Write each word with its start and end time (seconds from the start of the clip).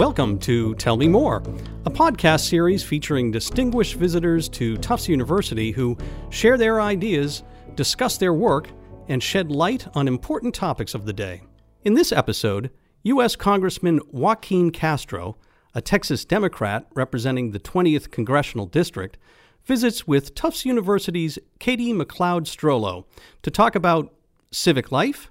Welcome 0.00 0.38
to 0.38 0.74
Tell 0.76 0.96
Me 0.96 1.08
More, 1.08 1.42
a 1.84 1.90
podcast 1.90 2.48
series 2.48 2.82
featuring 2.82 3.30
distinguished 3.30 3.96
visitors 3.96 4.48
to 4.48 4.78
Tufts 4.78 5.10
University 5.10 5.72
who 5.72 5.94
share 6.30 6.56
their 6.56 6.80
ideas, 6.80 7.42
discuss 7.74 8.16
their 8.16 8.32
work, 8.32 8.70
and 9.08 9.22
shed 9.22 9.52
light 9.52 9.86
on 9.94 10.08
important 10.08 10.54
topics 10.54 10.94
of 10.94 11.04
the 11.04 11.12
day. 11.12 11.42
In 11.84 11.92
this 11.92 12.12
episode, 12.12 12.70
U.S. 13.02 13.36
Congressman 13.36 14.00
Joaquin 14.10 14.70
Castro, 14.70 15.36
a 15.74 15.82
Texas 15.82 16.24
Democrat 16.24 16.86
representing 16.94 17.50
the 17.50 17.60
20th 17.60 18.10
Congressional 18.10 18.64
District, 18.64 19.18
visits 19.66 20.06
with 20.06 20.34
Tufts 20.34 20.64
University's 20.64 21.38
Katie 21.58 21.92
McLeod 21.92 22.46
Strollo 22.46 23.04
to 23.42 23.50
talk 23.50 23.74
about 23.74 24.14
civic 24.50 24.90
life, 24.90 25.30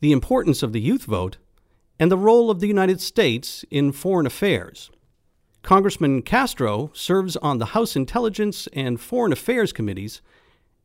the 0.00 0.10
importance 0.10 0.64
of 0.64 0.72
the 0.72 0.80
youth 0.80 1.04
vote, 1.04 1.36
and 2.02 2.10
the 2.10 2.18
role 2.18 2.50
of 2.50 2.58
the 2.58 2.66
United 2.66 3.00
States 3.00 3.64
in 3.70 3.92
foreign 3.92 4.26
affairs. 4.26 4.90
Congressman 5.62 6.20
Castro 6.20 6.90
serves 6.92 7.36
on 7.36 7.58
the 7.58 7.66
House 7.76 7.94
Intelligence 7.94 8.66
and 8.72 9.00
Foreign 9.00 9.30
Affairs 9.30 9.72
Committees 9.72 10.20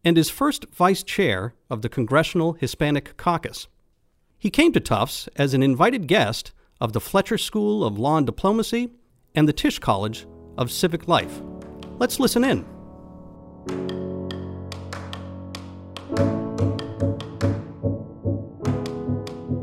and 0.05 0.15
is 0.15 0.29
first 0.29 0.67
vice 0.71 1.01
chair 1.01 1.55
of 1.71 1.81
the 1.81 1.89
Congressional 1.89 2.53
Hispanic 2.53 3.17
Caucus. 3.17 3.67
He 4.37 4.51
came 4.51 4.71
to 4.73 4.79
Tufts 4.79 5.27
as 5.35 5.55
an 5.55 5.63
invited 5.63 6.05
guest 6.05 6.51
of 6.79 6.93
the 6.93 7.01
Fletcher 7.01 7.39
School 7.39 7.83
of 7.83 7.97
Law 7.97 8.17
and 8.17 8.27
Diplomacy 8.27 8.91
and 9.33 9.47
the 9.47 9.53
Tisch 9.53 9.79
College 9.79 10.27
of 10.55 10.71
Civic 10.71 11.07
Life. 11.07 11.41
Let's 11.97 12.19
listen 12.19 12.43
in. 12.43 12.76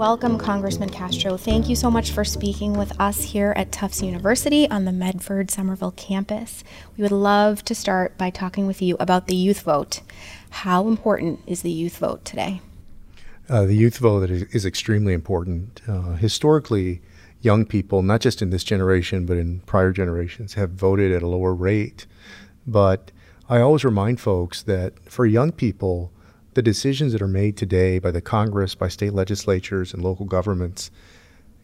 Welcome, 0.05 0.37
Congressman 0.37 0.91
Castro. 0.91 1.39
Thank 1.39 1.67
you 1.67 1.75
so 1.75 1.91
much 1.91 2.11
for 2.11 2.27
speaking 2.27 2.75
with 2.75 2.93
us 3.01 3.23
here 3.23 3.55
at 3.57 3.73
Tufts 3.73 4.03
University 4.03 4.69
on 4.69 4.85
the 4.85 4.93
Medford 4.93 5.51
Somerville 5.51 5.93
campus. 5.93 6.63
We 6.95 7.01
would 7.01 7.11
love 7.11 7.65
to 7.65 7.75
start 7.75 8.19
by 8.19 8.29
talking 8.29 8.67
with 8.67 8.83
you 8.83 8.99
about 9.01 9.29
the 9.29 9.35
youth 9.35 9.63
vote. 9.63 10.03
How 10.51 10.89
important 10.89 11.41
is 11.47 11.63
the 11.63 11.71
youth 11.71 11.97
vote 11.97 12.23
today? 12.23 12.61
Uh, 13.49 13.65
the 13.65 13.77
youth 13.77 13.97
vote 13.97 14.29
is, 14.29 14.67
extremely 14.67 15.15
important. 15.15 15.81
Uh, 15.89 16.17
historically, 16.17 17.01
young 17.41 17.65
people, 17.65 18.03
not 18.03 18.21
just 18.21 18.43
in 18.43 18.51
this 18.51 18.63
generation, 18.63 19.25
but 19.25 19.39
in 19.39 19.61
prior 19.61 19.91
generations, 19.91 20.53
have 20.53 20.73
voted 20.73 21.13
at 21.13 21.23
a 21.23 21.27
lower 21.27 21.55
rate. 21.55 22.05
But 22.67 23.11
I 23.49 23.61
always 23.61 23.87
remind 23.87 24.21
folks 24.21 24.61
that 24.65 25.11
for 25.11 25.25
young 25.25 25.51
people, 25.51 26.13
the 26.55 26.63
decisions 26.63 27.13
that 27.13 27.23
are 27.23 27.29
made 27.29 27.57
today 27.57 27.99
by 27.99 28.11
the 28.11 28.21
Congress, 28.21 28.75
by 28.75 28.89
state 28.89 29.13
legislatures, 29.13 29.93
and 29.93 30.03
local 30.03 30.27
governments, 30.27 30.91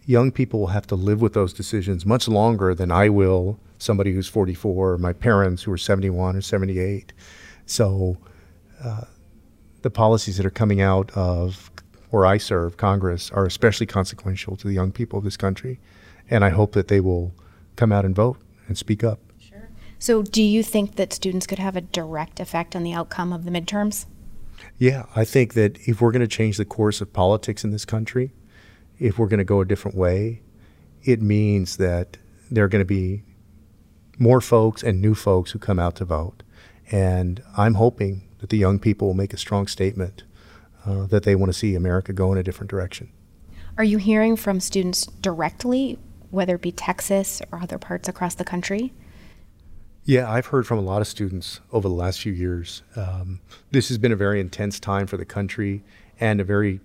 young 0.07 0.33
people 0.33 0.61
will 0.61 0.69
have 0.69 0.87
to 0.89 0.95
live 0.95 1.21
with 1.21 1.33
those 1.33 1.53
decisions 1.53 2.05
much 2.05 2.29
longer 2.29 2.75
than 2.75 2.91
I 2.91 3.09
will, 3.09 3.59
somebody 3.79 4.13
who's 4.13 4.29
44, 4.29 4.93
or 4.93 4.99
my 4.99 5.13
parents 5.13 5.63
who 5.63 5.73
are 5.73 5.79
71 5.79 6.37
or 6.37 6.41
78. 6.41 7.13
So, 7.67 8.19
uh, 8.83 9.03
the 9.83 9.91
policies 9.91 10.37
that 10.37 10.45
are 10.45 10.51
coming 10.51 10.81
out 10.81 11.11
of 11.13 11.71
where 12.11 12.27
I 12.27 12.39
serve, 12.39 12.77
Congress, 12.77 13.31
are 13.31 13.47
especially 13.47 13.87
consequential 13.87 14.57
to 14.57 14.67
the 14.67 14.75
young 14.75 14.93
people 14.93 15.19
of 15.19 15.25
this 15.25 15.37
country. 15.37 15.79
And 16.29 16.45
I 16.45 16.51
hope 16.51 16.73
that 16.73 16.89
they 16.89 17.01
will 17.01 17.33
come 17.77 17.93
out 17.93 18.05
and 18.05 18.15
vote 18.15 18.39
and 18.69 18.77
speak 18.77 19.03
up. 19.05 19.21
Sure. 19.39 19.69
So, 19.99 20.23
do 20.23 20.43
you 20.43 20.63
think 20.63 20.97
that 20.97 21.13
students 21.13 21.47
could 21.47 21.59
have 21.59 21.77
a 21.77 21.81
direct 21.81 22.41
effect 22.41 22.75
on 22.75 22.83
the 22.83 22.93
outcome 22.93 23.33
of 23.33 23.45
the 23.45 23.51
midterms? 23.51 24.07
Yeah, 24.79 25.07
I 25.15 25.25
think 25.25 25.55
that 25.55 25.79
if 25.87 26.01
we're 26.01 26.13
going 26.13 26.21
to 26.21 26.29
change 26.29 26.57
the 26.57 26.65
course 26.65 27.01
of 27.01 27.13
politics 27.13 27.65
in 27.65 27.71
this 27.71 27.85
country, 27.85 28.33
if 28.99 29.19
we're 29.19 29.29
going 29.29 29.39
to 29.39 29.45
go 29.45 29.61
a 29.61 29.65
different 29.65 29.97
way, 29.97 30.43
it 31.03 31.23
means 31.23 31.77
that 31.79 32.19
there 32.51 32.65
are 32.65 32.69
going 32.69 32.81
to 32.81 32.87
be 32.87 33.23
more 34.19 34.41
folks 34.41 34.83
and 34.83 35.01
new 35.01 35.15
folks 35.15 35.51
who 35.51 35.59
come 35.59 35.79
out 35.79 35.97
to 35.97 36.05
vote. 36.05 36.43
And 36.91 37.43
I'm 37.57 37.75
hoping 37.75 38.29
that 38.39 38.51
the 38.51 38.59
young 38.59 38.79
people 38.79 39.09
will 39.09 39.15
make 39.15 39.33
a 39.33 39.39
strong 39.39 39.67
statement 39.67 40.25
uh, 40.85 41.07
that 41.07 41.23
they 41.23 41.35
want 41.35 41.53
to 41.53 41.59
see 41.59 41.75
America 41.75 42.13
go 42.13 42.33
in 42.33 42.39
a 42.39 42.43
different 42.43 42.71
direction. 42.71 43.11
Are 43.79 43.85
you 43.85 43.99
hearing 43.99 44.37
from 44.37 44.61
students 44.61 45.07
directly, 45.07 45.99
whether 46.31 46.57
it 46.57 46.63
be 46.63 46.73
Texas 46.73 47.41
or 47.53 47.61
other 47.63 47.79
parts 47.79 48.09
across 48.09 48.35
the 48.35 48.45
country? 48.45 48.93
Yeah, 50.05 50.31
I've 50.31 50.47
heard 50.47 50.67
from 50.67 50.79
a 50.79 50.83
lot 50.83 51.03
of 51.03 51.09
students 51.09 51.61
over 51.73 51.89
the 51.89 51.95
last 51.95 52.21
few 52.21 52.33
years. 52.33 52.83
Um, 52.97 53.41
this 53.71 53.89
has 53.89 53.99
been 53.99 54.13
a 54.13 54.17
very 54.17 54.41
intense 54.41 54.81
time 54.81 55.07
for 55.07 55.17
the 55.17 55.27
country 55.27 55.83
and 56.19 56.41
a 56.41 56.45
very 56.45 56.81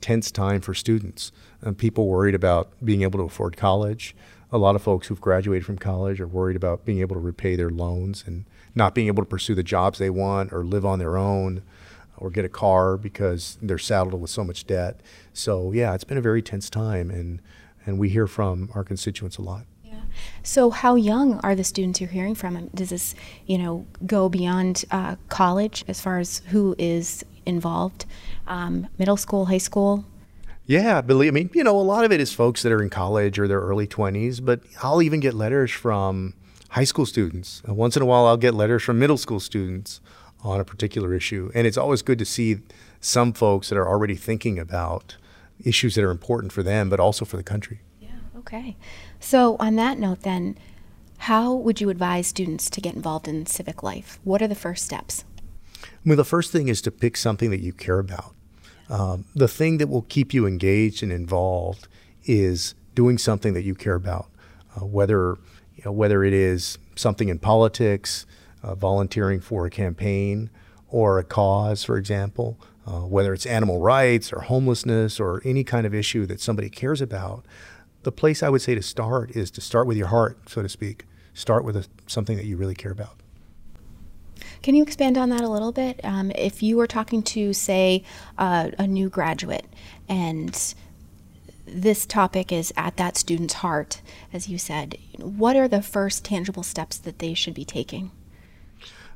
tense 0.00 0.30
time 0.30 0.60
for 0.60 0.74
students. 0.74 1.30
Uh, 1.64 1.72
people 1.72 2.08
worried 2.08 2.34
about 2.34 2.70
being 2.84 3.02
able 3.02 3.20
to 3.20 3.24
afford 3.24 3.56
college. 3.56 4.16
A 4.50 4.58
lot 4.58 4.74
of 4.74 4.82
folks 4.82 5.06
who've 5.06 5.20
graduated 5.20 5.64
from 5.64 5.78
college 5.78 6.20
are 6.20 6.26
worried 6.26 6.56
about 6.56 6.84
being 6.84 7.00
able 7.00 7.14
to 7.14 7.20
repay 7.20 7.56
their 7.56 7.70
loans 7.70 8.24
and 8.26 8.44
not 8.74 8.94
being 8.94 9.06
able 9.06 9.22
to 9.22 9.28
pursue 9.28 9.54
the 9.54 9.62
jobs 9.62 9.98
they 9.98 10.10
want 10.10 10.52
or 10.52 10.64
live 10.64 10.84
on 10.84 10.98
their 10.98 11.16
own 11.16 11.62
or 12.16 12.30
get 12.30 12.44
a 12.44 12.48
car 12.48 12.96
because 12.96 13.58
they're 13.62 13.78
saddled 13.78 14.20
with 14.20 14.30
so 14.30 14.42
much 14.42 14.66
debt. 14.66 15.00
So 15.32 15.72
yeah, 15.72 15.94
it's 15.94 16.04
been 16.04 16.18
a 16.18 16.22
very 16.22 16.42
tense 16.42 16.68
time, 16.68 17.10
and 17.10 17.40
and 17.84 17.98
we 17.98 18.08
hear 18.08 18.26
from 18.26 18.70
our 18.74 18.82
constituents 18.82 19.36
a 19.36 19.42
lot. 19.42 19.66
So 20.42 20.70
how 20.70 20.94
young 20.94 21.40
are 21.40 21.54
the 21.54 21.64
students 21.64 22.00
you're 22.00 22.10
hearing 22.10 22.34
from? 22.34 22.68
Does 22.74 22.90
this, 22.90 23.14
you 23.46 23.58
know, 23.58 23.86
go 24.06 24.28
beyond 24.28 24.84
uh, 24.90 25.16
college 25.28 25.84
as 25.88 26.00
far 26.00 26.18
as 26.18 26.42
who 26.48 26.74
is 26.78 27.24
involved? 27.44 28.06
Um, 28.46 28.88
middle 28.98 29.16
school, 29.16 29.46
high 29.46 29.58
school. 29.58 30.04
Yeah, 30.66 30.98
I 30.98 31.00
believe 31.00 31.32
me, 31.32 31.48
you 31.52 31.62
know, 31.62 31.78
a 31.78 31.80
lot 31.80 32.04
of 32.04 32.10
it 32.10 32.20
is 32.20 32.32
folks 32.32 32.62
that 32.62 32.72
are 32.72 32.82
in 32.82 32.90
college 32.90 33.38
or 33.38 33.46
their 33.46 33.60
early 33.60 33.86
20s, 33.86 34.44
but 34.44 34.60
I'll 34.82 35.00
even 35.00 35.20
get 35.20 35.32
letters 35.32 35.70
from 35.70 36.34
high 36.70 36.84
school 36.84 37.06
students. 37.06 37.62
Once 37.66 37.96
in 37.96 38.02
a 38.02 38.06
while, 38.06 38.26
I'll 38.26 38.36
get 38.36 38.52
letters 38.52 38.82
from 38.82 38.98
middle 38.98 39.16
school 39.16 39.38
students 39.38 40.00
on 40.42 40.60
a 40.60 40.64
particular 40.64 41.14
issue. 41.14 41.50
And 41.54 41.66
it's 41.66 41.76
always 41.76 42.02
good 42.02 42.18
to 42.18 42.24
see 42.24 42.58
some 43.00 43.32
folks 43.32 43.68
that 43.68 43.78
are 43.78 43.88
already 43.88 44.16
thinking 44.16 44.58
about 44.58 45.16
issues 45.64 45.94
that 45.94 46.04
are 46.04 46.10
important 46.10 46.52
for 46.52 46.62
them, 46.62 46.90
but 46.90 47.00
also 47.00 47.24
for 47.24 47.36
the 47.36 47.42
country. 47.42 47.80
Okay. 48.46 48.76
So, 49.18 49.56
on 49.58 49.74
that 49.76 49.98
note, 49.98 50.22
then, 50.22 50.56
how 51.18 51.52
would 51.52 51.80
you 51.80 51.90
advise 51.90 52.28
students 52.28 52.70
to 52.70 52.80
get 52.80 52.94
involved 52.94 53.26
in 53.26 53.46
civic 53.46 53.82
life? 53.82 54.20
What 54.22 54.40
are 54.40 54.46
the 54.46 54.54
first 54.54 54.84
steps? 54.84 55.24
Well, 56.04 56.16
the 56.16 56.24
first 56.24 56.52
thing 56.52 56.68
is 56.68 56.80
to 56.82 56.92
pick 56.92 57.16
something 57.16 57.50
that 57.50 57.60
you 57.60 57.72
care 57.72 57.98
about. 57.98 58.34
Um, 58.88 59.24
the 59.34 59.48
thing 59.48 59.78
that 59.78 59.88
will 59.88 60.02
keep 60.02 60.32
you 60.32 60.46
engaged 60.46 61.02
and 61.02 61.10
involved 61.10 61.88
is 62.24 62.76
doing 62.94 63.18
something 63.18 63.52
that 63.54 63.62
you 63.62 63.74
care 63.74 63.96
about, 63.96 64.28
uh, 64.76 64.86
whether 64.86 65.38
you 65.74 65.82
know, 65.84 65.92
whether 65.92 66.22
it 66.22 66.32
is 66.32 66.78
something 66.94 67.28
in 67.28 67.40
politics, 67.40 68.26
uh, 68.62 68.76
volunteering 68.76 69.40
for 69.40 69.66
a 69.66 69.70
campaign 69.70 70.50
or 70.88 71.18
a 71.18 71.24
cause, 71.24 71.82
for 71.82 71.96
example, 71.96 72.60
uh, 72.86 73.00
whether 73.00 73.34
it's 73.34 73.44
animal 73.44 73.80
rights 73.80 74.32
or 74.32 74.42
homelessness 74.42 75.18
or 75.18 75.42
any 75.44 75.64
kind 75.64 75.84
of 75.84 75.92
issue 75.92 76.24
that 76.26 76.40
somebody 76.40 76.70
cares 76.70 77.00
about, 77.00 77.44
the 78.06 78.12
place 78.12 78.40
I 78.40 78.48
would 78.48 78.62
say 78.62 78.76
to 78.76 78.82
start 78.82 79.32
is 79.32 79.50
to 79.50 79.60
start 79.60 79.88
with 79.88 79.96
your 79.96 80.06
heart, 80.06 80.38
so 80.48 80.62
to 80.62 80.68
speak. 80.68 81.06
Start 81.34 81.64
with 81.64 81.76
a, 81.76 81.86
something 82.06 82.36
that 82.36 82.46
you 82.46 82.56
really 82.56 82.76
care 82.76 82.92
about. 82.92 83.18
Can 84.62 84.76
you 84.76 84.84
expand 84.84 85.18
on 85.18 85.28
that 85.30 85.40
a 85.40 85.48
little 85.48 85.72
bit? 85.72 85.98
Um, 86.04 86.30
if 86.36 86.62
you 86.62 86.76
were 86.76 86.86
talking 86.86 87.20
to, 87.24 87.52
say, 87.52 88.04
uh, 88.38 88.70
a 88.78 88.86
new 88.86 89.08
graduate 89.08 89.66
and 90.08 90.74
this 91.66 92.06
topic 92.06 92.52
is 92.52 92.72
at 92.76 92.96
that 92.96 93.16
student's 93.16 93.54
heart, 93.54 94.02
as 94.32 94.48
you 94.48 94.56
said, 94.56 94.96
what 95.18 95.56
are 95.56 95.66
the 95.66 95.82
first 95.82 96.24
tangible 96.24 96.62
steps 96.62 96.98
that 96.98 97.18
they 97.18 97.34
should 97.34 97.54
be 97.54 97.64
taking? 97.64 98.12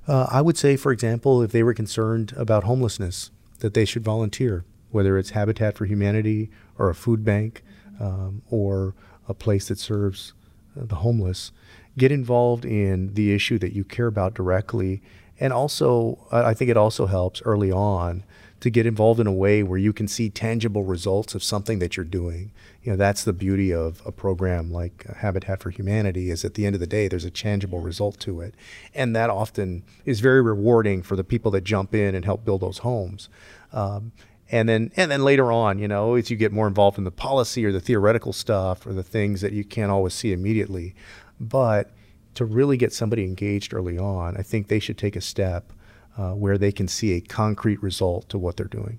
Uh, 0.08 0.26
I 0.32 0.40
would 0.40 0.58
say, 0.58 0.74
for 0.74 0.90
example, 0.90 1.42
if 1.42 1.52
they 1.52 1.62
were 1.62 1.74
concerned 1.74 2.34
about 2.36 2.64
homelessness, 2.64 3.30
that 3.60 3.72
they 3.72 3.84
should 3.84 4.02
volunteer, 4.02 4.64
whether 4.90 5.16
it's 5.16 5.30
Habitat 5.30 5.78
for 5.78 5.84
Humanity 5.84 6.50
or 6.76 6.90
a 6.90 6.94
food 6.96 7.24
bank 7.24 7.62
um, 8.00 8.42
or 8.50 8.94
a 9.28 9.34
place 9.34 9.68
that 9.68 9.78
serves 9.78 10.32
uh, 10.78 10.84
the 10.86 10.96
homeless. 10.96 11.52
Get 11.96 12.10
involved 12.10 12.64
in 12.64 13.14
the 13.14 13.32
issue 13.32 13.58
that 13.58 13.72
you 13.72 13.84
care 13.84 14.06
about 14.06 14.34
directly. 14.34 15.02
And 15.38 15.52
also, 15.52 16.18
I 16.32 16.54
think 16.54 16.70
it 16.70 16.76
also 16.76 17.06
helps 17.06 17.40
early 17.42 17.72
on 17.72 18.24
to 18.60 18.68
get 18.68 18.84
involved 18.84 19.18
in 19.20 19.26
a 19.26 19.32
way 19.32 19.62
where 19.62 19.78
you 19.78 19.92
can 19.92 20.06
see 20.06 20.28
tangible 20.28 20.84
results 20.84 21.34
of 21.34 21.42
something 21.42 21.78
that 21.78 21.96
you're 21.96 22.04
doing. 22.04 22.52
You 22.82 22.92
know, 22.92 22.96
that's 22.96 23.24
the 23.24 23.32
beauty 23.32 23.72
of 23.72 24.02
a 24.04 24.12
program 24.12 24.70
like 24.70 25.06
Habitat 25.16 25.60
for 25.60 25.70
Humanity 25.70 26.30
is 26.30 26.44
at 26.44 26.54
the 26.54 26.66
end 26.66 26.74
of 26.74 26.80
the 26.80 26.86
day 26.86 27.08
there's 27.08 27.24
a 27.24 27.30
tangible 27.30 27.80
result 27.80 28.18
to 28.20 28.40
it. 28.42 28.54
And 28.94 29.16
that 29.16 29.30
often 29.30 29.82
is 30.04 30.20
very 30.20 30.42
rewarding 30.42 31.02
for 31.02 31.16
the 31.16 31.24
people 31.24 31.50
that 31.52 31.64
jump 31.64 31.94
in 31.94 32.14
and 32.14 32.24
help 32.24 32.44
build 32.44 32.60
those 32.60 32.78
homes. 32.78 33.30
Um, 33.72 34.12
and 34.50 34.68
then 34.68 34.92
and 34.96 35.10
then 35.10 35.22
later 35.24 35.52
on, 35.52 35.78
you 35.78 35.88
know, 35.88 36.14
as 36.14 36.30
you 36.30 36.36
get 36.36 36.52
more 36.52 36.66
involved 36.66 36.98
in 36.98 37.04
the 37.04 37.10
policy 37.10 37.64
or 37.64 37.72
the 37.72 37.80
theoretical 37.80 38.32
stuff 38.32 38.86
or 38.86 38.92
the 38.92 39.02
things 39.02 39.40
that 39.40 39.52
you 39.52 39.64
can't 39.64 39.90
always 39.90 40.14
see 40.14 40.32
immediately, 40.32 40.94
but 41.38 41.92
to 42.34 42.44
really 42.44 42.76
get 42.76 42.92
somebody 42.92 43.24
engaged 43.24 43.74
early 43.74 43.98
on, 43.98 44.36
I 44.36 44.42
think 44.42 44.68
they 44.68 44.78
should 44.78 44.98
take 44.98 45.16
a 45.16 45.20
step 45.20 45.72
uh, 46.16 46.32
where 46.32 46.58
they 46.58 46.72
can 46.72 46.88
see 46.88 47.12
a 47.12 47.20
concrete 47.20 47.82
result 47.82 48.28
to 48.28 48.38
what 48.38 48.56
they're 48.56 48.66
doing. 48.66 48.98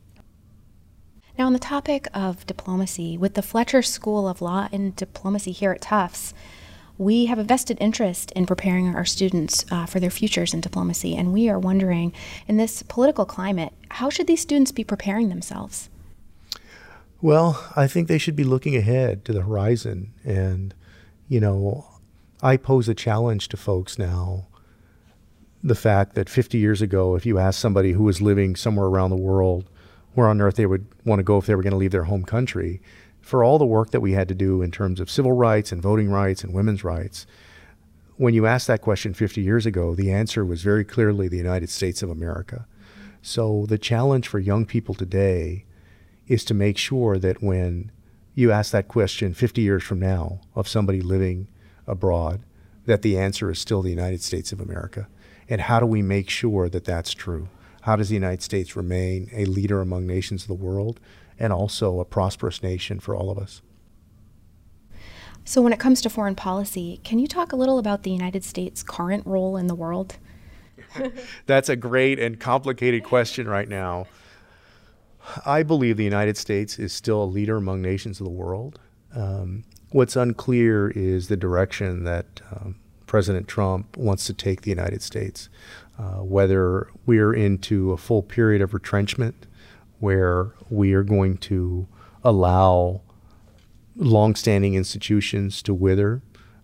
Now, 1.37 1.45
on 1.47 1.53
the 1.53 1.59
topic 1.59 2.07
of 2.13 2.45
diplomacy, 2.45 3.17
with 3.17 3.35
the 3.35 3.41
Fletcher 3.41 3.81
School 3.81 4.27
of 4.27 4.41
Law 4.41 4.67
and 4.71 4.95
Diplomacy 4.95 5.51
here 5.51 5.71
at 5.71 5.81
Tufts, 5.81 6.33
we 7.01 7.25
have 7.25 7.39
a 7.39 7.43
vested 7.43 7.79
interest 7.81 8.31
in 8.33 8.45
preparing 8.45 8.95
our 8.95 9.05
students 9.05 9.65
uh, 9.71 9.87
for 9.87 9.99
their 9.99 10.11
futures 10.11 10.53
in 10.53 10.61
diplomacy, 10.61 11.15
and 11.15 11.33
we 11.33 11.49
are 11.49 11.57
wondering, 11.57 12.13
in 12.47 12.57
this 12.57 12.83
political 12.83 13.25
climate, 13.25 13.73
how 13.89 14.07
should 14.11 14.27
these 14.27 14.39
students 14.39 14.71
be 14.71 14.83
preparing 14.83 15.29
themselves? 15.29 15.89
Well, 17.19 17.67
I 17.75 17.87
think 17.87 18.07
they 18.07 18.19
should 18.19 18.35
be 18.35 18.43
looking 18.43 18.75
ahead 18.75 19.25
to 19.25 19.33
the 19.33 19.41
horizon. 19.41 20.13
And, 20.23 20.75
you 21.27 21.39
know, 21.39 21.87
I 22.43 22.55
pose 22.55 22.87
a 22.87 22.93
challenge 22.93 23.47
to 23.49 23.57
folks 23.57 23.97
now 23.97 24.45
the 25.63 25.75
fact 25.75 26.13
that 26.13 26.29
50 26.29 26.59
years 26.59 26.83
ago, 26.83 27.15
if 27.15 27.25
you 27.25 27.39
asked 27.39 27.59
somebody 27.59 27.93
who 27.93 28.03
was 28.03 28.21
living 28.21 28.55
somewhere 28.55 28.85
around 28.85 29.09
the 29.09 29.15
world 29.15 29.67
where 30.13 30.27
on 30.27 30.39
earth 30.39 30.55
they 30.55 30.67
would 30.67 30.85
want 31.03 31.17
to 31.17 31.23
go 31.23 31.39
if 31.39 31.47
they 31.47 31.55
were 31.55 31.63
going 31.63 31.71
to 31.71 31.77
leave 31.77 31.91
their 31.91 32.03
home 32.03 32.25
country, 32.25 32.79
for 33.21 33.43
all 33.43 33.57
the 33.57 33.65
work 33.65 33.91
that 33.91 34.01
we 34.01 34.13
had 34.13 34.27
to 34.27 34.35
do 34.35 34.61
in 34.61 34.71
terms 34.71 34.99
of 34.99 35.09
civil 35.09 35.31
rights 35.31 35.71
and 35.71 35.81
voting 35.81 36.09
rights 36.09 36.43
and 36.43 36.53
women's 36.53 36.83
rights, 36.83 37.25
when 38.17 38.33
you 38.33 38.45
asked 38.45 38.67
that 38.67 38.81
question 38.81 39.13
50 39.13 39.41
years 39.41 39.65
ago, 39.65 39.95
the 39.95 40.11
answer 40.11 40.45
was 40.45 40.61
very 40.61 40.83
clearly 40.83 41.27
the 41.27 41.37
United 41.37 41.69
States 41.69 42.03
of 42.03 42.09
America. 42.09 42.67
So 43.21 43.65
the 43.67 43.77
challenge 43.77 44.27
for 44.27 44.39
young 44.39 44.65
people 44.65 44.95
today 44.95 45.65
is 46.27 46.43
to 46.45 46.53
make 46.53 46.77
sure 46.77 47.17
that 47.17 47.41
when 47.41 47.91
you 48.35 48.51
ask 48.51 48.71
that 48.71 48.87
question 48.87 49.33
50 49.33 49.61
years 49.61 49.83
from 49.83 49.99
now 49.99 50.39
of 50.55 50.67
somebody 50.67 51.01
living 51.01 51.47
abroad, 51.87 52.41
that 52.85 53.01
the 53.01 53.17
answer 53.17 53.51
is 53.51 53.59
still 53.59 53.81
the 53.81 53.89
United 53.89 54.21
States 54.21 54.51
of 54.51 54.59
America. 54.59 55.07
And 55.49 55.61
how 55.61 55.79
do 55.79 55.85
we 55.85 56.01
make 56.01 56.29
sure 56.29 56.69
that 56.69 56.85
that's 56.85 57.13
true? 57.13 57.49
How 57.81 57.95
does 57.95 58.09
the 58.09 58.15
United 58.15 58.41
States 58.41 58.75
remain 58.75 59.29
a 59.33 59.45
leader 59.45 59.81
among 59.81 60.07
nations 60.07 60.43
of 60.43 60.47
the 60.47 60.53
world 60.53 60.99
and 61.41 61.51
also 61.51 61.99
a 61.99 62.05
prosperous 62.05 62.61
nation 62.61 62.99
for 62.99 63.15
all 63.15 63.31
of 63.31 63.39
us? 63.39 63.63
So, 65.43 65.61
when 65.63 65.73
it 65.73 65.79
comes 65.79 66.01
to 66.01 66.09
foreign 66.09 66.35
policy, 66.35 67.01
can 67.03 67.17
you 67.17 67.27
talk 67.27 67.51
a 67.51 67.55
little 67.55 67.79
about 67.79 68.03
the 68.03 68.11
United 68.11 68.43
States' 68.43 68.83
current 68.83 69.25
role 69.25 69.57
in 69.57 69.65
the 69.65 69.73
world? 69.73 70.17
That's 71.47 71.67
a 71.67 71.75
great 71.75 72.19
and 72.19 72.39
complicated 72.39 73.03
question 73.03 73.47
right 73.47 73.67
now. 73.67 74.05
I 75.43 75.63
believe 75.63 75.97
the 75.97 76.03
United 76.03 76.37
States 76.37 76.77
is 76.77 76.93
still 76.93 77.23
a 77.23 77.25
leader 77.25 77.57
among 77.57 77.81
nations 77.81 78.19
of 78.19 78.25
the 78.25 78.31
world. 78.31 78.79
Um, 79.15 79.63
what's 79.89 80.15
unclear 80.15 80.91
is 80.91 81.27
the 81.27 81.37
direction 81.37 82.03
that 82.03 82.41
um, 82.51 82.75
President 83.07 83.47
Trump 83.47 83.97
wants 83.97 84.25
to 84.25 84.33
take 84.33 84.61
the 84.61 84.69
United 84.69 85.01
States, 85.01 85.49
uh, 85.97 86.19
whether 86.23 86.87
we're 87.07 87.33
into 87.33 87.91
a 87.91 87.97
full 87.97 88.21
period 88.21 88.61
of 88.61 88.75
retrenchment 88.75 89.47
where 90.01 90.51
we 90.69 90.93
are 90.93 91.03
going 91.03 91.37
to 91.37 91.87
allow 92.23 93.01
longstanding 93.95 94.73
institutions 94.73 95.61
to 95.61 95.73
wither 95.73 96.21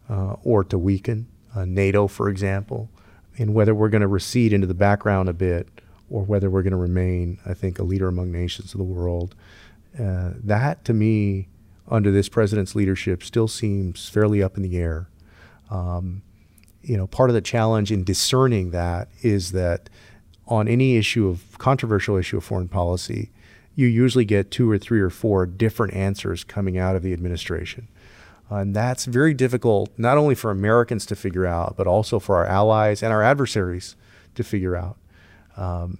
uh, 0.10 0.34
or 0.44 0.64
to 0.64 0.78
weaken, 0.78 1.28
uh, 1.56 1.64
NATO, 1.64 2.08
for 2.08 2.30
example, 2.30 2.90
and 3.38 3.54
whether 3.54 3.74
we're 3.74 3.90
going 3.90 4.02
to 4.02 4.08
recede 4.08 4.52
into 4.52 4.68
the 4.68 4.74
background 4.74 5.30
a 5.30 5.34
bit 5.34 5.70
or 6.10 6.24
whether 6.24 6.50
we're 6.50 6.64
going 6.64 6.72
to 6.72 6.78
remain, 6.78 7.40
I 7.46 7.54
think, 7.54 7.80
a 7.80 7.84
leader 7.84 8.08
among 8.08 8.32
nations 8.32 8.74
of 8.74 8.80
the 8.80 8.84
world. 8.84 9.36
Uh, 10.00 10.32
that, 10.44 10.84
to 10.86 10.94
me, 10.94 11.48
under 11.88 12.12
this 12.12 12.30
president's 12.30 12.76
leadership, 12.76 13.24
still 13.24 13.48
seems 13.48 14.10
fairly 14.10 14.42
up 14.42 14.58
in 14.58 14.64
the 14.64 14.78
air. 14.78 15.10
Um, 15.70 16.24
you 16.82 16.98
know, 16.98 17.06
part 17.06 17.30
of 17.30 17.34
the 17.34 17.42
challenge 17.42 17.92
in 17.92 18.04
discerning 18.04 18.72
that 18.72 19.10
is 19.22 19.52
that 19.52 19.90
on 20.48 20.68
any 20.68 20.98
issue 20.98 21.28
of 21.28 21.58
controversial 21.58 22.16
issue 22.16 22.38
of 22.38 22.44
foreign 22.44 22.68
policy, 22.68 23.32
you 23.76 23.88
usually 23.88 24.26
get 24.26 24.50
two 24.50 24.70
or 24.70 24.78
three 24.78 25.00
or 25.00 25.10
four 25.10 25.46
different 25.46 25.94
answers 25.94 26.44
coming 26.44 26.78
out 26.78 26.96
of 26.96 27.04
the 27.04 27.14
administration. 27.14 27.88
and 28.50 28.76
that's 28.76 29.06
very 29.06 29.34
difficult, 29.34 29.92
not 29.98 30.18
only 30.18 30.34
for 30.34 30.52
Americans 30.52 31.06
to 31.06 31.16
figure 31.16 31.46
out, 31.46 31.76
but 31.76 31.86
also 31.86 32.18
for 32.18 32.38
our 32.38 32.46
allies 32.46 33.04
and 33.04 33.12
our 33.12 33.22
adversaries 33.22 33.96
to 34.36 34.44
figure 34.44 34.76
out. 34.76 34.98
Um, 35.58 35.98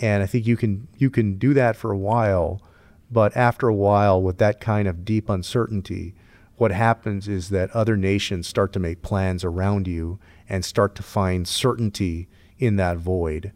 and 0.00 0.22
I 0.22 0.26
think 0.26 0.46
you 0.46 0.56
can 0.56 0.88
you 0.96 1.10
can 1.10 1.34
do 1.34 1.52
that 1.54 1.76
for 1.76 1.92
a 1.92 1.98
while, 1.98 2.62
but 3.10 3.36
after 3.36 3.68
a 3.68 3.74
while, 3.74 4.20
with 4.22 4.38
that 4.38 4.60
kind 4.60 4.88
of 4.88 5.04
deep 5.04 5.28
uncertainty, 5.28 6.14
what 6.56 6.72
happens 6.72 7.28
is 7.28 7.50
that 7.50 7.70
other 7.72 7.96
nations 7.96 8.46
start 8.46 8.72
to 8.72 8.78
make 8.78 9.02
plans 9.02 9.44
around 9.44 9.86
you 9.86 10.18
and 10.48 10.64
start 10.64 10.94
to 10.94 11.02
find 11.02 11.46
certainty 11.46 12.28
in 12.58 12.76
that 12.76 12.96
void. 12.96 13.52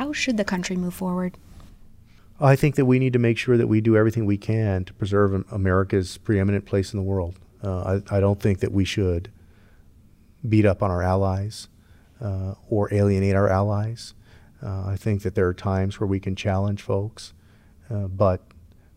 How 0.00 0.14
should 0.14 0.38
the 0.38 0.46
country 0.46 0.76
move 0.76 0.94
forward? 0.94 1.36
I 2.40 2.56
think 2.56 2.76
that 2.76 2.86
we 2.86 2.98
need 2.98 3.12
to 3.12 3.18
make 3.18 3.36
sure 3.36 3.58
that 3.58 3.66
we 3.66 3.82
do 3.82 3.98
everything 3.98 4.24
we 4.24 4.38
can 4.38 4.86
to 4.86 4.94
preserve 4.94 5.44
America's 5.52 6.16
preeminent 6.16 6.64
place 6.64 6.94
in 6.94 6.96
the 6.96 7.02
world. 7.02 7.38
Uh, 7.62 8.00
I, 8.10 8.16
I, 8.16 8.20
don't 8.20 8.40
think 8.40 8.60
that 8.60 8.72
we 8.72 8.86
should 8.86 9.30
beat 10.48 10.64
up 10.64 10.82
on 10.82 10.90
our 10.90 11.02
allies 11.02 11.68
uh, 12.18 12.54
or 12.70 12.88
alienate 12.94 13.34
our 13.34 13.50
allies. 13.50 14.14
Uh, 14.62 14.86
I 14.86 14.96
think 14.96 15.20
that 15.20 15.34
there 15.34 15.46
are 15.46 15.52
times 15.52 16.00
where 16.00 16.06
we 16.06 16.18
can 16.18 16.34
challenge 16.34 16.80
folks, 16.80 17.34
uh, 17.90 18.06
but 18.06 18.40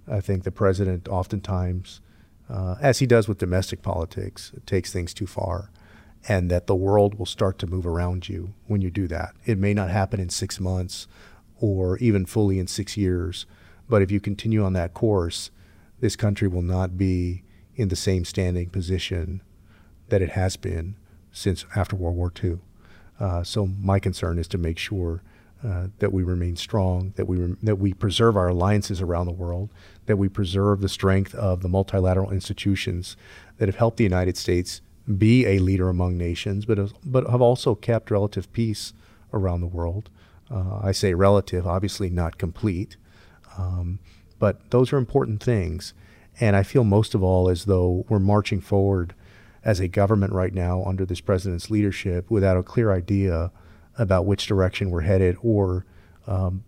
I 0.10 0.22
think 0.22 0.46
the 0.46 0.54
president 0.54 1.10
oftentimes, 1.10 2.00
uh, 2.50 2.76
as 2.80 3.00
he 3.00 3.06
does 3.06 3.28
with 3.28 3.40
domestic 3.40 3.82
politics, 3.82 4.54
takes 4.66 4.94
things 4.94 5.14
too 5.14 5.28
far, 5.28 5.70
and 6.28 6.50
that 6.50 6.68
the 6.68 6.75
world 6.75 7.16
will 7.16 7.25
start 7.25 7.60
to 7.60 7.68
move 7.68 7.86
around 7.86 8.30
you 8.30 8.54
when 8.68 8.81
you 8.81 8.90
do 8.90 9.08
that. 9.08 9.34
It 9.46 9.58
may 9.58 9.74
not 9.74 9.90
happen 9.90 10.20
in 10.20 10.30
six 10.30 10.60
months 10.60 11.08
or 11.60 11.98
even 11.98 12.25
fully 12.25 12.60
in 12.60 12.68
six 12.68 12.96
years, 12.98 13.46
but 13.90 14.02
if 14.02 14.12
you 14.12 14.20
continue 14.20 14.64
on 14.64 14.74
that 14.74 14.94
course, 14.94 15.52
this 16.00 16.16
country 16.16 16.48
will 16.48 16.62
not 16.62 16.98
be 16.98 17.44
in 17.75 17.90
the 17.90 17.96
same 17.96 18.25
standing 18.25 18.70
position 18.70 19.42
that 20.10 20.22
it 20.22 20.31
has 20.31 20.58
been 20.58 20.96
since 21.31 21.66
after 21.75 21.96
World 21.96 22.16
War 22.16 22.31
II. 22.42 22.60
Uh, 23.20 23.44
so 23.44 23.66
my 23.66 24.00
concern 24.00 24.38
is 24.38 24.48
to 24.50 24.58
make 24.58 24.78
sure 24.78 25.22
uh, 25.64 25.88
that 26.00 26.12
we 26.12 26.24
remain 26.24 26.58
strong, 26.58 27.14
that 27.16 27.25
we 27.25 27.38
that 27.64 27.78
we 27.78 27.94
preserve 27.94 28.36
our 28.36 28.50
alliances 28.50 29.02
around 29.02 29.28
the 29.28 29.31
world, 29.31 29.70
that 30.08 30.18
we 30.18 30.28
preserve 30.28 30.81
the 30.81 30.90
strength 30.90 31.34
of 31.36 31.62
the 31.62 31.70
multilateral 31.70 32.31
institutions 32.31 33.16
that 33.58 33.70
have 33.70 33.78
helped 33.78 33.98
the 33.98 34.04
United 34.04 34.36
States 34.36 34.81
be 35.18 35.46
a 35.46 35.60
leader 35.60 35.90
among 35.90 36.18
nations, 36.18 36.66
but 36.66 36.80
but 37.04 37.30
have 37.30 37.42
also 37.42 37.76
kept 37.76 38.12
relative 38.12 38.52
peace 38.54 38.94
around 39.34 39.62
the 39.62 39.68
world. 39.68 40.10
Uh, 40.50 40.80
I 40.82 40.92
say 40.92 41.14
relative, 41.14 41.66
obviously 41.66 42.10
not 42.10 42.38
complete, 42.38 42.96
um, 43.58 44.00
but 44.40 44.70
those 44.72 44.94
are 44.94 44.98
important 44.98 45.42
things. 45.42 45.94
And 46.40 46.56
I 46.56 46.64
feel 46.64 46.84
most 46.84 47.14
of 47.14 47.24
all 47.24 47.50
as 47.50 47.66
though 47.66 48.06
we're 48.10 48.20
marching 48.20 48.62
forward 48.62 49.13
as 49.63 49.80
a 49.80 49.88
government 49.88 50.34
right 50.34 50.54
now 50.54 50.84
under 50.84 51.06
this 51.06 51.22
president's 51.22 51.70
leadership 51.70 52.30
without 52.30 52.58
a 52.58 52.63
clear 52.63 52.92
idea 52.92 53.51
about 53.98 54.25
which 54.25 54.48
direction 54.48 54.89
we're 54.89 55.01
headed 55.01 55.38
or 55.42 55.86
um, 56.27 56.63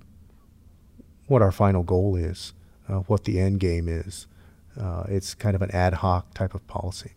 what 1.28 1.42
our 1.42 1.52
final 1.52 1.84
goal 1.84 2.16
is, 2.16 2.54
uh, 2.88 3.00
what 3.00 3.24
the 3.24 3.40
end 3.40 3.60
game 3.60 3.88
is. 3.90 4.28
Uh, 4.80 5.04
it's 5.08 5.34
kind 5.34 5.56
of 5.56 5.62
an 5.62 5.72
ad 5.72 5.96
hoc 5.96 6.34
type 6.34 6.54
of 6.54 6.66
policy. 6.68 7.14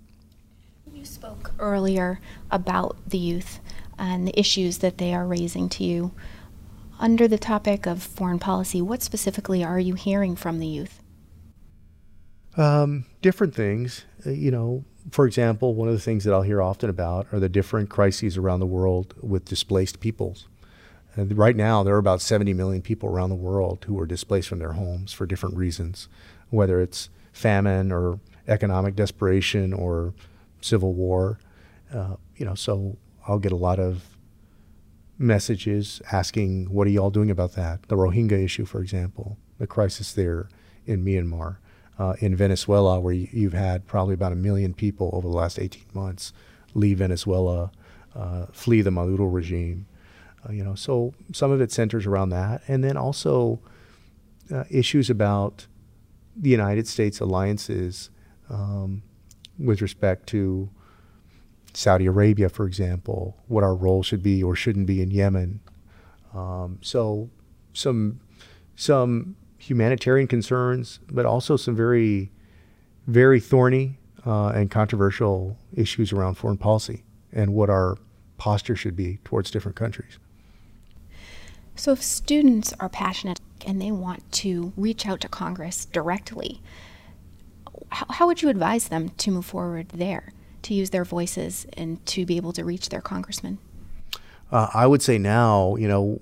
Spoke 1.09 1.53
earlier 1.59 2.21
about 2.51 2.97
the 3.07 3.17
youth 3.17 3.61
and 3.99 4.29
the 4.29 4.39
issues 4.39 4.79
that 4.79 4.99
they 4.99 5.15
are 5.15 5.27
raising 5.27 5.71
to 5.71 5.85
you. 5.85 6.13
Under 7.01 7.27
the 7.27 7.39
topic 7.39 7.87
of 7.87 8.03
foreign 8.03 8.39
policy, 8.39 8.83
what 8.83 9.03
specifically 9.03 9.65
are 9.65 9.81
you 9.81 9.95
hearing 9.95 10.37
from 10.37 10.59
the 10.59 10.67
youth? 10.67 11.01
Um, 12.59 13.07
different 13.23 13.55
things. 13.55 14.05
Uh, 14.27 14.31
you 14.31 14.51
know, 14.51 14.85
for 15.11 15.27
example, 15.27 15.75
one 15.75 15.89
of 15.89 15.95
the 15.95 16.01
things 16.01 16.25
that 16.25 16.35
I'll 16.35 16.43
hear 16.43 16.61
often 16.61 16.91
about 16.91 17.27
are 17.33 17.41
the 17.41 17.49
different 17.49 17.89
crises 17.89 18.37
around 18.37 18.61
the 18.61 18.67
world 18.67 19.15
with 19.23 19.47
displaced 19.47 20.01
peoples. 20.01 20.47
And 21.17 21.39
right 21.39 21.57
now, 21.57 21.83
there 21.83 21.95
are 21.95 21.99
about 21.99 22.21
70 22.21 22.53
million 22.53 22.83
people 22.83 23.09
around 23.09 23.31
the 23.31 23.35
world 23.35 23.85
who 23.87 23.99
are 23.99 24.07
displaced 24.07 24.49
from 24.49 24.59
their 24.59 24.75
homes 24.75 25.15
for 25.15 25.25
different 25.25 25.57
reasons, 25.57 26.07
whether 26.51 26.83
it's 26.83 27.09
famine 27.33 27.93
or 27.93 28.21
economic 28.47 28.95
desperation 28.95 29.73
or 29.73 30.13
civil 30.61 30.95
war. 30.95 31.39
Uh, 31.93 32.17
you 32.37 32.45
know, 32.45 32.55
so 32.55 32.97
I'll 33.27 33.39
get 33.39 33.53
a 33.53 33.57
lot 33.57 33.79
of 33.79 34.05
messages 35.19 36.01
asking, 36.13 36.71
"What 36.71 36.87
are 36.87 36.91
y'all 36.91 37.11
doing 37.11 37.31
about 37.31 37.53
that?" 37.53 37.89
The 37.89 37.97
Rohingya 37.97 38.43
issue, 38.45 38.65
for 38.65 38.81
example, 38.81 39.39
the 39.59 39.67
crisis 39.67 40.13
there 40.13 40.49
in 40.87 41.05
Myanmar 41.05 41.57
uh, 41.99 42.15
in 42.21 42.37
Venezuela, 42.37 43.01
where 43.01 43.13
you, 43.13 43.51
have 43.51 43.59
had 43.59 43.87
probably 43.87 44.15
about 44.15 44.33
a 44.33 44.37
million 44.37 44.73
people 44.73 45.11
over 45.13 45.29
the 45.29 45.35
last 45.35 45.59
18 45.59 45.85
months 45.93 46.33
leave 46.75 46.99
Venezuela, 46.99 47.73
uh, 48.15 48.47
flee 48.53 48.83
the 48.83 48.91
Maduro 48.91 49.27
regime. 49.27 49.87
Uh, 50.49 50.53
you 50.53 50.63
know, 50.63 50.75
so 50.75 51.13
some 51.33 51.51
of 51.51 51.61
it 51.61 51.73
centers 51.73 52.07
around 52.07 52.29
that, 52.31 52.63
and 52.69 52.85
then 52.85 52.97
also 52.97 53.61
uh, 54.53 54.65
issues 54.71 55.11
about 55.11 55.67
the 56.37 56.51
United 56.51 56.87
States 56.87 57.19
alliances 57.19 58.11
um, 58.49 59.03
with 59.59 59.83
respect 59.83 60.27
to 60.29 60.71
Saudi 61.75 62.07
Arabia, 62.07 62.49
for 62.49 62.67
example, 62.67 63.37
what 63.47 63.65
our 63.65 63.75
role 63.75 64.03
should 64.03 64.23
be 64.23 64.43
or 64.43 64.55
shouldn't 64.55 64.87
be 64.87 65.03
in 65.03 65.11
Yemen. 65.11 65.61
Um, 66.35 66.79
so 66.83 67.31
some 67.73 68.21
some 68.77 69.37
humanitarian 69.59 70.29
concerns, 70.29 71.01
but 71.11 71.27
also 71.27 71.57
some 71.57 71.75
very, 71.75 72.31
very 73.07 73.41
thorny 73.41 73.99
uh, 74.25 74.49
and 74.49 74.71
controversial 74.71 75.59
issues 75.75 76.13
around 76.13 76.37
foreign 76.37 76.57
policy 76.57 77.03
and 77.33 77.53
what 77.53 77.69
our 77.69 77.99
posture 78.39 78.77
should 78.77 78.97
be 78.97 79.19
towards 79.25 79.51
different 79.51 79.77
countries. 79.77 80.19
So, 81.75 81.93
if 81.93 82.03
students 82.03 82.73
are 82.81 82.89
passionate 82.89 83.41
and 83.67 83.81
they 83.81 83.91
want 83.91 84.31
to 84.33 84.73
reach 84.77 85.07
out 85.07 85.21
to 85.21 85.29
Congress 85.29 85.85
directly, 85.85 86.61
how, 87.91 88.07
how 88.11 88.27
would 88.27 88.43
you 88.43 88.49
advise 88.49 88.89
them 88.89 89.11
to 89.11 89.31
move 89.31 89.47
forward 89.47 89.89
there, 89.91 90.33
to 90.63 90.75
use 90.75 90.91
their 90.91 91.05
voices 91.05 91.67
and 91.75 92.05
to 92.07 92.27
be 92.27 92.37
able 92.37 92.53
to 92.53 92.65
reach 92.65 92.89
their 92.89 93.01
congressman? 93.01 93.59
Uh, 94.51 94.69
I 94.73 94.87
would 94.87 95.03
say 95.03 95.19
now, 95.19 95.77
you 95.77 95.89
know, 95.89 96.21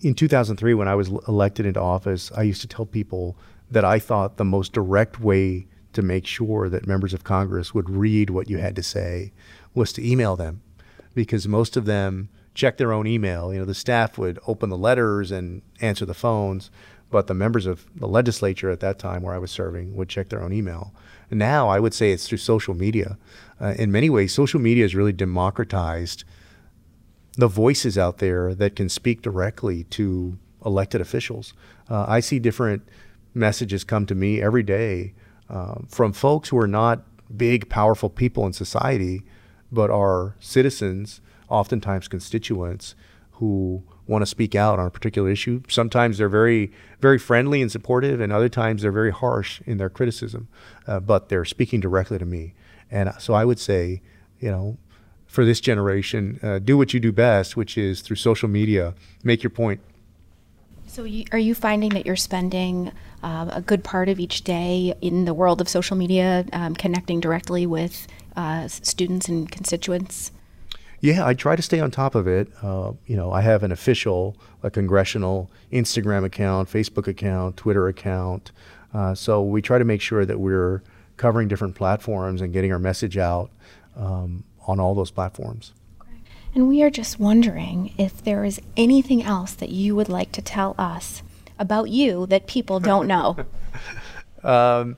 in 0.00 0.14
2003, 0.14 0.74
when 0.74 0.88
I 0.88 0.94
was 0.94 1.08
elected 1.28 1.66
into 1.66 1.80
office, 1.80 2.30
I 2.36 2.42
used 2.42 2.60
to 2.62 2.68
tell 2.68 2.86
people 2.86 3.36
that 3.70 3.84
I 3.84 3.98
thought 3.98 4.36
the 4.36 4.44
most 4.44 4.72
direct 4.72 5.20
way 5.20 5.66
to 5.92 6.02
make 6.02 6.26
sure 6.26 6.68
that 6.68 6.86
members 6.86 7.14
of 7.14 7.24
Congress 7.24 7.74
would 7.74 7.88
read 7.88 8.30
what 8.30 8.50
you 8.50 8.58
had 8.58 8.76
to 8.76 8.82
say 8.82 9.32
was 9.74 9.92
to 9.94 10.06
email 10.06 10.36
them 10.36 10.62
because 11.14 11.48
most 11.48 11.76
of 11.76 11.86
them 11.86 12.28
check 12.54 12.76
their 12.76 12.92
own 12.92 13.06
email. 13.06 13.52
You 13.52 13.60
know, 13.60 13.64
the 13.64 13.74
staff 13.74 14.18
would 14.18 14.38
open 14.46 14.70
the 14.70 14.76
letters 14.76 15.30
and 15.30 15.62
answer 15.80 16.04
the 16.04 16.14
phones, 16.14 16.70
but 17.10 17.26
the 17.26 17.34
members 17.34 17.66
of 17.66 17.86
the 17.94 18.08
legislature 18.08 18.70
at 18.70 18.80
that 18.80 18.98
time 18.98 19.22
where 19.22 19.34
I 19.34 19.38
was 19.38 19.50
serving 19.50 19.94
would 19.94 20.08
check 20.08 20.28
their 20.28 20.42
own 20.42 20.52
email. 20.52 20.92
Now 21.30 21.68
I 21.68 21.80
would 21.80 21.94
say 21.94 22.12
it's 22.12 22.28
through 22.28 22.38
social 22.38 22.74
media. 22.74 23.18
Uh, 23.60 23.74
in 23.78 23.90
many 23.92 24.10
ways, 24.10 24.34
social 24.34 24.60
media 24.60 24.84
has 24.84 24.94
really 24.94 25.12
democratized 25.12 26.24
the 27.36 27.48
voices 27.48 27.98
out 27.98 28.18
there 28.18 28.54
that 28.54 28.76
can 28.76 28.88
speak 28.88 29.22
directly 29.22 29.84
to 29.84 30.38
elected 30.64 31.00
officials. 31.00 31.54
Uh, 31.88 32.04
I 32.08 32.20
see 32.20 32.38
different 32.38 32.88
messages 33.34 33.84
come 33.84 34.06
to 34.06 34.14
me 34.14 34.40
every 34.40 34.62
day 34.62 35.14
uh, 35.48 35.76
from 35.88 36.12
folks 36.12 36.48
who 36.48 36.58
are 36.58 36.66
not 36.66 37.04
big, 37.36 37.68
powerful 37.68 38.08
people 38.08 38.46
in 38.46 38.52
society, 38.52 39.22
but 39.70 39.90
are 39.90 40.36
citizens, 40.40 41.20
oftentimes 41.48 42.08
constituents, 42.08 42.94
who 43.32 43.84
want 44.06 44.22
to 44.22 44.26
speak 44.26 44.54
out 44.54 44.78
on 44.78 44.86
a 44.86 44.90
particular 44.90 45.30
issue. 45.30 45.62
Sometimes 45.68 46.18
they're 46.18 46.28
very, 46.28 46.72
very 47.00 47.18
friendly 47.18 47.60
and 47.60 47.70
supportive, 47.70 48.20
and 48.20 48.32
other 48.32 48.48
times 48.48 48.82
they're 48.82 48.92
very 48.92 49.10
harsh 49.10 49.60
in 49.66 49.78
their 49.78 49.90
criticism, 49.90 50.48
uh, 50.86 51.00
but 51.00 51.28
they're 51.28 51.44
speaking 51.44 51.80
directly 51.80 52.18
to 52.18 52.24
me. 52.24 52.54
And 52.90 53.12
so 53.18 53.34
I 53.34 53.44
would 53.44 53.58
say, 53.58 54.02
you 54.40 54.50
know, 54.50 54.78
for 55.26 55.44
this 55.44 55.60
generation, 55.60 56.38
uh, 56.42 56.58
do 56.60 56.78
what 56.78 56.94
you 56.94 57.00
do 57.00 57.12
best, 57.12 57.56
which 57.56 57.76
is 57.76 58.00
through 58.00 58.16
social 58.16 58.48
media, 58.48 58.94
make 59.24 59.42
your 59.42 59.50
point. 59.50 59.80
So, 60.86 61.04
you, 61.04 61.24
are 61.32 61.38
you 61.38 61.54
finding 61.54 61.90
that 61.90 62.06
you're 62.06 62.16
spending 62.16 62.92
uh, 63.22 63.50
a 63.52 63.60
good 63.60 63.82
part 63.82 64.08
of 64.08 64.20
each 64.20 64.44
day 64.44 64.94
in 65.00 65.24
the 65.24 65.34
world 65.34 65.60
of 65.60 65.68
social 65.68 65.96
media, 65.96 66.46
um, 66.52 66.74
connecting 66.74 67.20
directly 67.20 67.66
with 67.66 68.06
uh, 68.36 68.68
students 68.68 69.28
and 69.28 69.50
constituents? 69.50 70.30
Yeah, 71.00 71.26
I 71.26 71.34
try 71.34 71.56
to 71.56 71.62
stay 71.62 71.80
on 71.80 71.90
top 71.90 72.14
of 72.14 72.26
it. 72.26 72.48
Uh, 72.62 72.92
you 73.06 73.16
know, 73.16 73.30
I 73.32 73.42
have 73.42 73.62
an 73.62 73.72
official, 73.72 74.36
a 74.62 74.70
congressional 74.70 75.50
Instagram 75.72 76.24
account, 76.24 76.70
Facebook 76.70 77.06
account, 77.06 77.56
Twitter 77.56 77.86
account. 77.88 78.50
Uh, 78.94 79.14
so 79.14 79.42
we 79.42 79.60
try 79.60 79.78
to 79.78 79.84
make 79.84 80.00
sure 80.00 80.24
that 80.24 80.40
we're 80.40 80.82
covering 81.16 81.48
different 81.48 81.74
platforms 81.74 82.40
and 82.40 82.52
getting 82.52 82.72
our 82.72 82.78
message 82.78 83.18
out 83.18 83.50
um, 83.96 84.44
on 84.66 84.80
all 84.80 84.94
those 84.94 85.10
platforms. 85.10 85.72
And 86.54 86.68
we 86.68 86.82
are 86.82 86.90
just 86.90 87.20
wondering 87.20 87.92
if 87.98 88.24
there 88.24 88.42
is 88.42 88.60
anything 88.76 89.22
else 89.22 89.52
that 89.52 89.68
you 89.68 89.94
would 89.94 90.08
like 90.08 90.32
to 90.32 90.42
tell 90.42 90.74
us 90.78 91.22
about 91.58 91.90
you 91.90 92.26
that 92.26 92.46
people 92.46 92.80
don't 92.80 93.06
know. 93.06 93.36
um, 94.42 94.96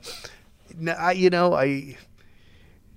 I, 0.97 1.11
you 1.11 1.29
know, 1.29 1.53
I 1.53 1.97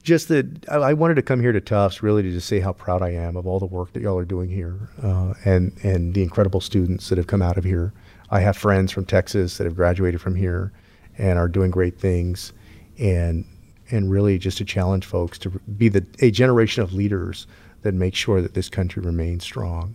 just 0.02 0.28
that 0.28 0.68
I, 0.68 0.94
wanted 0.94 1.14
to 1.14 1.22
come 1.22 1.40
here 1.40 1.52
to 1.52 1.60
Tufts 1.60 2.02
really 2.02 2.22
to 2.22 2.30
just 2.30 2.48
say 2.48 2.58
how 2.58 2.72
proud 2.72 3.02
I 3.02 3.10
am 3.10 3.36
of 3.36 3.46
all 3.46 3.60
the 3.60 3.66
work 3.66 3.92
that 3.92 4.02
y'all 4.02 4.18
are 4.18 4.24
doing 4.24 4.50
here 4.50 4.88
uh, 5.02 5.34
and 5.44 5.72
and 5.84 6.14
the 6.14 6.22
incredible 6.22 6.60
students 6.60 7.08
that 7.08 7.18
have 7.18 7.28
come 7.28 7.42
out 7.42 7.56
of 7.56 7.64
here. 7.64 7.92
I 8.30 8.40
have 8.40 8.56
friends 8.56 8.90
from 8.90 9.04
Texas 9.04 9.58
that 9.58 9.64
have 9.64 9.76
graduated 9.76 10.20
from 10.20 10.34
here 10.34 10.72
and 11.18 11.38
are 11.38 11.48
doing 11.48 11.70
great 11.70 11.98
things, 11.98 12.52
and 12.98 13.44
and 13.90 14.10
really 14.10 14.38
just 14.38 14.58
to 14.58 14.64
challenge 14.64 15.04
folks 15.04 15.38
to 15.38 15.50
be 15.50 15.88
the 15.88 16.04
a 16.20 16.30
generation 16.30 16.82
of 16.82 16.92
leaders 16.92 17.46
that 17.82 17.94
make 17.94 18.14
sure 18.14 18.42
that 18.42 18.54
this 18.54 18.68
country 18.68 19.02
remains 19.02 19.44
strong. 19.44 19.94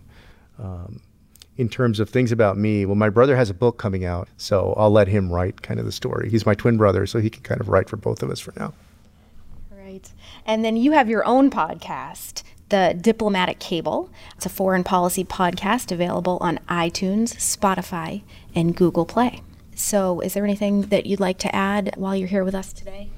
Um, 0.58 1.00
in 1.56 1.68
terms 1.68 1.98
of 1.98 2.08
things 2.08 2.30
about 2.30 2.56
me, 2.56 2.86
well, 2.86 2.94
my 2.94 3.08
brother 3.10 3.36
has 3.36 3.50
a 3.50 3.54
book 3.54 3.78
coming 3.78 4.04
out, 4.04 4.28
so 4.36 4.74
I'll 4.76 4.92
let 4.92 5.08
him 5.08 5.30
write 5.30 5.62
kind 5.62 5.80
of 5.80 5.86
the 5.86 5.92
story. 5.92 6.30
He's 6.30 6.46
my 6.46 6.54
twin 6.54 6.76
brother, 6.76 7.04
so 7.04 7.18
he 7.18 7.28
can 7.28 7.42
kind 7.42 7.60
of 7.60 7.68
write 7.68 7.88
for 7.88 7.96
both 7.96 8.22
of 8.22 8.30
us 8.30 8.38
for 8.38 8.52
now. 8.56 8.72
Right. 9.98 10.12
And 10.46 10.64
then 10.64 10.76
you 10.76 10.92
have 10.92 11.08
your 11.08 11.24
own 11.24 11.50
podcast, 11.50 12.42
The 12.68 12.96
Diplomatic 13.00 13.58
Cable. 13.58 14.10
It's 14.36 14.46
a 14.46 14.50
foreign 14.50 14.84
policy 14.84 15.24
podcast 15.24 15.90
available 15.92 16.38
on 16.40 16.58
iTunes, 16.68 17.34
Spotify, 17.36 18.22
and 18.54 18.76
Google 18.76 19.06
Play. 19.06 19.42
So, 19.74 20.20
is 20.20 20.34
there 20.34 20.44
anything 20.44 20.82
that 20.82 21.06
you'd 21.06 21.20
like 21.20 21.38
to 21.38 21.54
add 21.54 21.94
while 21.96 22.16
you're 22.16 22.28
here 22.28 22.44
with 22.44 22.54
us 22.54 22.72
today? 22.72 23.10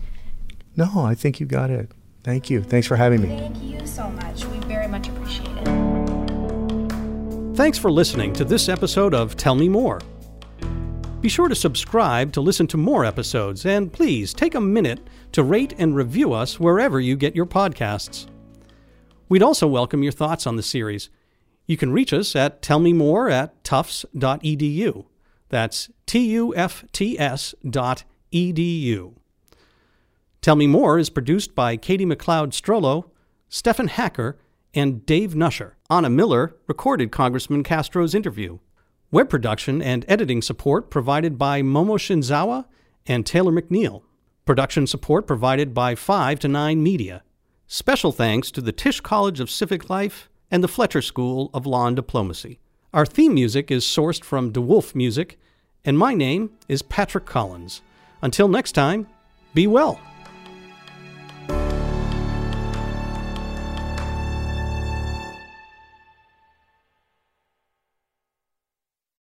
No, 0.77 0.91
I 0.97 1.15
think 1.15 1.41
you 1.41 1.47
got 1.47 1.71
it. 1.71 1.91
Thank 2.23 2.51
you. 2.51 2.63
Thanks 2.63 2.87
for 2.87 2.97
having 2.97 3.23
me. 3.23 3.29
Thank 3.29 3.63
you 3.63 3.87
so 3.87 4.11
much. 4.11 4.45
We 4.45 4.59
very 4.61 4.87
much 4.87 5.09
appreciate 5.09 5.49
it. 5.57 5.67
Thanks 7.57 7.79
for 7.79 7.91
listening 7.91 8.33
to 8.35 8.45
this 8.45 8.69
episode 8.69 9.15
of 9.15 9.37
Tell 9.37 9.55
Me 9.55 9.69
More. 9.69 10.01
Be 11.21 11.29
sure 11.29 11.49
to 11.49 11.55
subscribe 11.55 12.33
to 12.33 12.41
listen 12.41 12.67
to 12.69 12.79
more 12.79 13.05
episodes, 13.05 13.67
and 13.67 13.93
please 13.93 14.33
take 14.33 14.55
a 14.55 14.61
minute 14.61 15.00
to 15.33 15.43
rate 15.43 15.75
and 15.77 15.95
review 15.95 16.33
us 16.33 16.59
wherever 16.59 16.99
you 16.99 17.15
get 17.15 17.37
your 17.37 17.45
podcasts. 17.45 18.27
We'd 19.29 19.43
also 19.43 19.69
welcome 19.69 20.03
your 20.03 20.12
thoughts 20.12 20.47
on 20.47 20.57
the 20.57 20.62
series. 20.62 21.11
You 21.67 21.77
can 21.77 21.93
reach 21.93 22.15
us 22.15 22.35
at 22.35 22.62
tellmemore 22.62 23.31
at 23.31 23.62
tufts.edu. 23.65 25.05
That's 25.50 25.91
T 26.07 26.31
U 26.31 26.57
F 26.57 26.85
T 26.91 27.19
S 27.19 27.55
dot 27.69 28.05
edu. 28.33 29.15
Tell 30.41 30.57
Me 30.57 30.67
More 30.67 30.99
is 30.99 31.11
produced 31.11 31.55
by 31.55 31.77
Katie 31.77 32.07
McLeod 32.07 32.53
Strollo, 32.53 33.11
Stephen 33.50 33.89
Hacker, 33.89 34.39
and 34.73 35.05
Dave 35.05 35.35
Nusher. 35.35 35.73
Anna 35.91 36.09
Miller 36.09 36.57
recorded 36.67 37.12
Congressman 37.12 37.62
Castro's 37.62 38.15
interview. 38.15 38.59
Web 39.12 39.29
production 39.29 39.83
and 39.83 40.05
editing 40.07 40.40
support 40.40 40.88
provided 40.88 41.37
by 41.37 41.62
Momo 41.62 41.99
Shinzawa 41.99 42.67
and 43.09 43.26
Taylor 43.26 43.50
McNeil. 43.50 44.02
Production 44.47 44.87
support 44.87 45.26
provided 45.26 45.75
by 45.75 45.97
5 45.97 46.38
to 46.38 46.47
9 46.47 46.81
Media. 46.81 47.25
Special 47.67 48.12
thanks 48.12 48.52
to 48.52 48.61
the 48.61 48.71
Tisch 48.71 49.00
College 49.00 49.40
of 49.40 49.50
Civic 49.50 49.90
Life 49.90 50.31
and 50.49 50.62
the 50.62 50.69
Fletcher 50.69 51.02
School 51.02 51.50
of 51.52 51.67
Law 51.67 51.88
and 51.88 51.97
Diplomacy. 51.97 52.61
Our 52.95 53.05
theme 53.05 53.35
music 53.35 53.69
is 53.73 53.85
sourced 53.85 54.23
from 54.23 54.52
De 54.52 54.61
Wolfe 54.61 54.95
Music, 54.95 55.40
and 55.85 55.99
my 55.99 56.14
name 56.14 56.52
is 56.69 56.81
Patrick 56.81 57.26
Collins. 57.26 57.83
Until 58.23 58.47
next 58.47 58.73
time, 58.73 59.09
be 59.55 59.67
well. 59.67 60.00